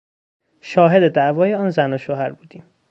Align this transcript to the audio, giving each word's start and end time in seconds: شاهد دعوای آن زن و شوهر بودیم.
شاهد 0.61 1.09
دعوای 1.11 1.53
آن 1.53 1.69
زن 1.69 1.93
و 1.93 1.97
شوهر 1.97 2.31
بودیم. 2.31 2.63